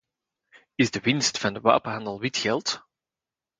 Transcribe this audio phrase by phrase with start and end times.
[0.83, 2.67] Is de winst van wapenhandel wit geld?